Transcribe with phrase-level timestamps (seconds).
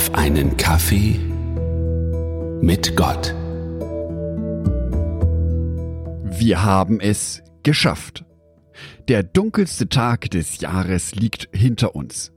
[0.00, 1.20] auf einen Kaffee
[2.62, 3.34] mit Gott.
[6.38, 8.24] Wir haben es geschafft.
[9.08, 12.32] Der dunkelste Tag des Jahres liegt hinter uns.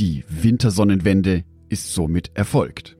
[0.00, 2.96] Die Wintersonnenwende ist somit erfolgt.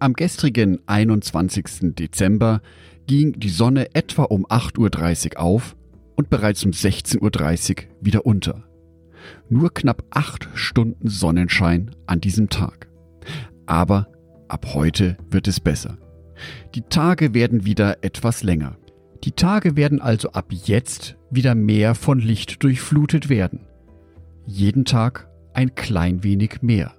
[0.00, 1.94] Am gestrigen 21.
[1.94, 2.60] Dezember
[3.06, 5.76] ging die Sonne etwa um 8.30 Uhr auf
[6.16, 8.64] und bereits um 16.30 Uhr wieder unter.
[9.48, 12.88] Nur knapp acht Stunden Sonnenschein an diesem Tag.
[13.66, 14.08] Aber
[14.48, 15.98] ab heute wird es besser.
[16.74, 18.76] Die Tage werden wieder etwas länger.
[19.24, 23.66] Die Tage werden also ab jetzt wieder mehr von Licht durchflutet werden.
[24.44, 26.94] Jeden Tag ein klein wenig mehr.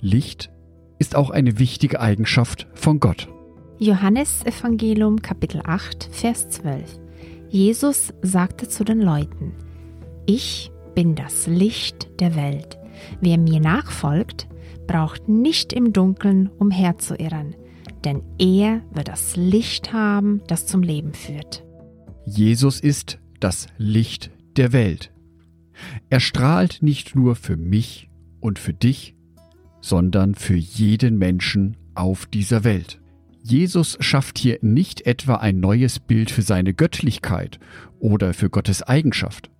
[0.00, 0.50] Licht
[0.98, 3.28] ist auch eine wichtige Eigenschaft von Gott.
[3.78, 6.98] Johannes Evangelium Kapitel 8 Vers 12
[7.48, 9.52] Jesus sagte zu den Leuten,
[10.26, 12.78] Ich bin das Licht der Welt.
[13.20, 14.48] Wer mir nachfolgt,
[14.86, 17.54] braucht nicht im Dunkeln umherzuirren,
[18.04, 21.64] denn er wird das Licht haben, das zum Leben führt.
[22.26, 25.12] Jesus ist das Licht der Welt.
[26.10, 28.08] Er strahlt nicht nur für mich
[28.40, 29.16] und für dich,
[29.80, 33.00] sondern für jeden Menschen auf dieser Welt.
[33.42, 37.58] Jesus schafft hier nicht etwa ein neues Bild für seine Göttlichkeit
[37.98, 39.50] oder für Gottes Eigenschaft,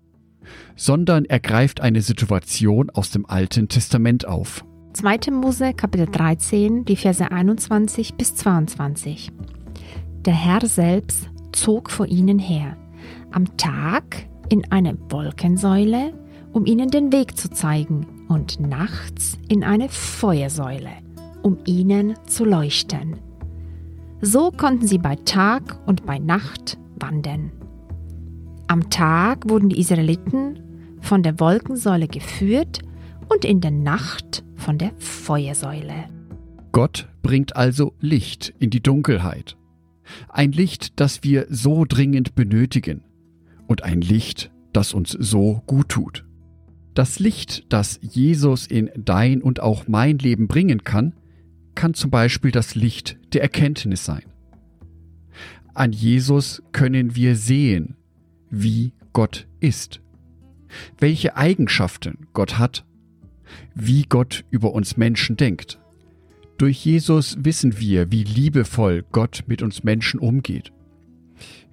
[0.76, 4.64] sondern er greift eine Situation aus dem Alten Testament auf.
[4.92, 5.30] 2.
[5.32, 9.32] Mose Kapitel 13, die Verse 21 bis 22.
[10.24, 12.76] Der Herr selbst zog vor ihnen her,
[13.30, 16.12] am Tag in eine Wolkensäule,
[16.52, 20.90] um ihnen den Weg zu zeigen, und nachts in eine Feuersäule,
[21.42, 23.16] um ihnen zu leuchten
[24.22, 27.50] so konnten sie bei Tag und bei Nacht wandern.
[28.68, 30.60] Am Tag wurden die Israeliten
[31.00, 32.78] von der Wolkensäule geführt
[33.28, 36.08] und in der Nacht von der Feuersäule.
[36.72, 39.56] Gott bringt also Licht in die Dunkelheit.
[40.28, 43.02] Ein Licht, das wir so dringend benötigen.
[43.66, 46.24] Und ein Licht, das uns so gut tut.
[46.94, 51.14] Das Licht, das Jesus in dein und auch mein Leben bringen kann,
[51.74, 54.24] kann zum Beispiel das Licht der Erkenntnis sein.
[55.74, 57.96] An Jesus können wir sehen,
[58.50, 60.02] wie Gott ist,
[60.98, 62.84] welche Eigenschaften Gott hat,
[63.74, 65.78] wie Gott über uns Menschen denkt.
[66.58, 70.72] Durch Jesus wissen wir, wie liebevoll Gott mit uns Menschen umgeht,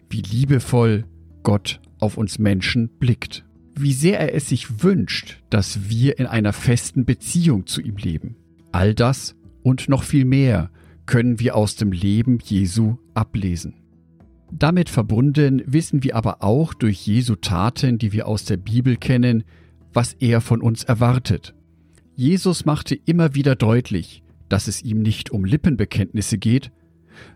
[0.09, 1.05] wie liebevoll
[1.43, 3.45] Gott auf uns Menschen blickt,
[3.75, 8.35] wie sehr er es sich wünscht, dass wir in einer festen Beziehung zu ihm leben.
[8.71, 10.71] All das und noch viel mehr
[11.05, 13.75] können wir aus dem Leben Jesu ablesen.
[14.51, 19.43] Damit verbunden wissen wir aber auch durch Jesu Taten, die wir aus der Bibel kennen,
[19.93, 21.53] was er von uns erwartet.
[22.19, 26.69] Jesus machte immer wieder deutlich, dass es ihm nicht um Lippenbekenntnisse geht,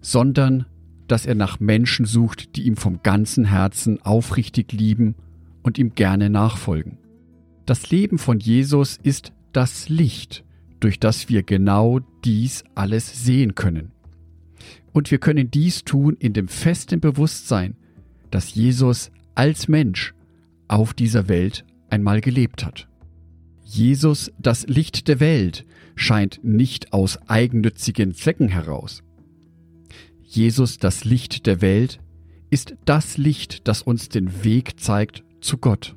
[0.02, 0.66] sondern
[1.08, 5.16] dass er nach Menschen sucht, die ihm vom ganzen Herzen aufrichtig lieben
[5.62, 6.98] und ihm gerne nachfolgen.
[7.66, 10.44] Das Leben von Jesus ist das Licht,
[10.82, 13.94] durch das wir genau dies alles sehen können.
[14.92, 17.78] Und wir können dies tun in dem festen Bewusstsein,
[18.32, 20.14] dass Jesus als Mensch
[20.68, 22.90] auf dieser Welt einmal gelebt hat.
[23.74, 29.02] Jesus, das Licht der Welt, scheint nicht aus eigennützigen Zwecken heraus.
[30.22, 32.00] Jesus, das Licht der Welt,
[32.52, 35.96] ist das Licht, das uns den Weg zeigt zu Gott.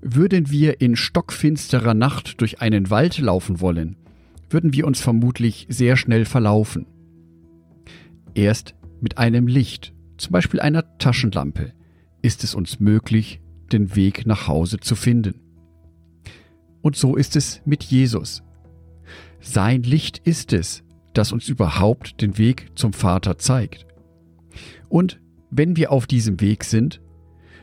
[0.00, 3.96] Würden wir in stockfinsterer Nacht durch einen Wald laufen wollen,
[4.48, 6.86] würden wir uns vermutlich sehr schnell verlaufen.
[8.34, 11.74] Erst mit einem Licht, zum Beispiel einer Taschenlampe,
[12.22, 15.42] ist es uns möglich, den Weg nach Hause zu finden.
[16.82, 18.42] Und so ist es mit Jesus.
[19.40, 20.82] Sein Licht ist es,
[21.14, 23.86] das uns überhaupt den Weg zum Vater zeigt.
[24.88, 27.00] Und wenn wir auf diesem Weg sind,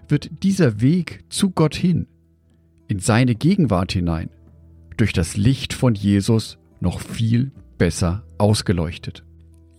[0.08, 2.08] wird dieser Weg zu Gott hin,
[2.88, 4.30] in seine Gegenwart hinein,
[4.98, 9.24] durch das Licht von Jesus noch viel besser ausgeleuchtet.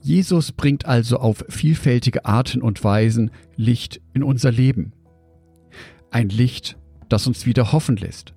[0.03, 4.93] Jesus bringt also auf vielfältige Arten und Weisen Licht in unser Leben.
[6.11, 6.79] Ein Licht,
[7.09, 8.32] das uns wieder hoffen lässt.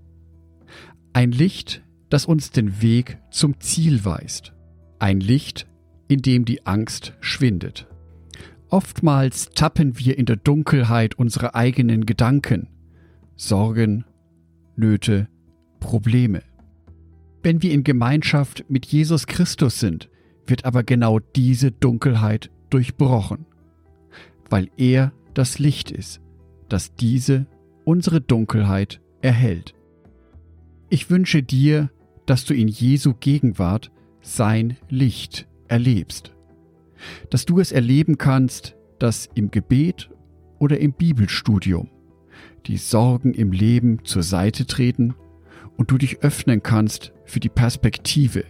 [1.16, 4.52] Ein Licht, das uns den Weg zum Ziel weist.
[4.98, 5.68] Ein Licht,
[6.08, 7.88] in dem die Angst schwindet.
[8.70, 12.68] Oftmals tappen wir in der Dunkelheit unserer eigenen Gedanken,
[13.36, 14.06] Sorgen,
[14.76, 15.28] Nöte,
[15.80, 16.42] Probleme.
[17.44, 20.10] Wenn wir in Gemeinschaft mit Jesus Christus sind,
[20.48, 23.46] wird aber genau diese Dunkelheit durchbrochen,
[24.50, 26.22] weil er das Licht ist,
[26.70, 27.46] das diese,
[27.86, 29.76] unsere Dunkelheit erhält.
[30.90, 31.90] Ich wünsche dir,
[32.26, 33.92] dass du in Jesu Gegenwart
[34.22, 36.34] sein Licht erlebst.
[37.30, 40.10] Dass du es erleben kannst, dass im Gebet
[40.60, 41.90] oder im Bibelstudium
[42.68, 45.14] die Sorgen im Leben zur Seite treten
[45.76, 48.46] und du dich öffnen kannst für die Perspektive,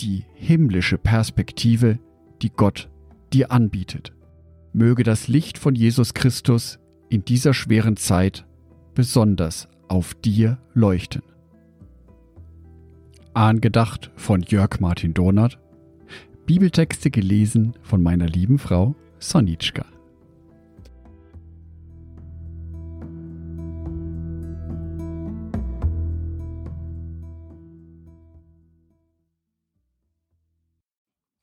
[0.00, 1.98] die himmlische Perspektive,
[2.42, 2.90] die Gott
[3.32, 4.12] dir anbietet.
[4.72, 6.78] Möge das Licht von Jesus Christus
[7.08, 8.46] in dieser schweren Zeit
[8.94, 11.22] besonders auf dir leuchten.
[13.36, 15.58] Angedacht von Jörg Martin Donath,
[16.46, 19.84] Bibeltexte gelesen von meiner lieben Frau Sonitschka.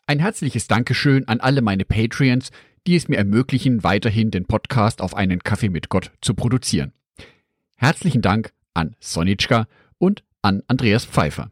[0.07, 2.49] Ein herzliches Dankeschön an alle meine Patreons,
[2.87, 6.91] die es mir ermöglichen, weiterhin den Podcast auf einen Kaffee mit Gott zu produzieren.
[7.75, 9.67] Herzlichen Dank an Sonitschka
[9.99, 11.51] und an Andreas Pfeiffer.